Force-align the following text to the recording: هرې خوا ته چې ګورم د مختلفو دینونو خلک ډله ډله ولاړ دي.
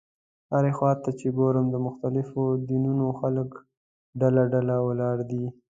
هرې 0.53 0.71
خوا 0.77 0.91
ته 1.03 1.09
چې 1.19 1.27
ګورم 1.37 1.65
د 1.71 1.75
مختلفو 1.85 2.41
دینونو 2.69 3.05
خلک 3.19 3.49
ډله 4.19 4.43
ډله 4.53 4.75
ولاړ 4.87 5.15
دي. 5.29 5.45